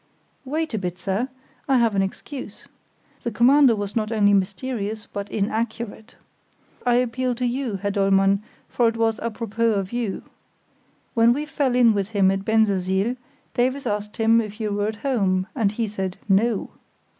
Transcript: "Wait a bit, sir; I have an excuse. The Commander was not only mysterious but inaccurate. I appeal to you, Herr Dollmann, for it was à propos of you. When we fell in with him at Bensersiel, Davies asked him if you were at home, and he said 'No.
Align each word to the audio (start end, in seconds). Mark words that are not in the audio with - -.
"Wait 0.45 0.73
a 0.73 0.79
bit, 0.79 0.97
sir; 0.97 1.29
I 1.69 1.77
have 1.77 1.93
an 1.93 2.01
excuse. 2.01 2.65
The 3.21 3.29
Commander 3.29 3.75
was 3.75 3.95
not 3.95 4.11
only 4.11 4.33
mysterious 4.33 5.05
but 5.13 5.29
inaccurate. 5.29 6.15
I 6.87 6.95
appeal 6.95 7.35
to 7.35 7.45
you, 7.45 7.75
Herr 7.75 7.91
Dollmann, 7.91 8.41
for 8.67 8.87
it 8.87 8.97
was 8.97 9.19
à 9.19 9.31
propos 9.31 9.77
of 9.77 9.93
you. 9.93 10.23
When 11.13 11.33
we 11.33 11.45
fell 11.45 11.75
in 11.75 11.93
with 11.93 12.09
him 12.17 12.31
at 12.31 12.43
Bensersiel, 12.43 13.15
Davies 13.53 13.85
asked 13.85 14.17
him 14.17 14.41
if 14.41 14.59
you 14.59 14.71
were 14.73 14.87
at 14.87 14.95
home, 15.05 15.45
and 15.53 15.71
he 15.71 15.85
said 15.85 16.17
'No. 16.27 16.71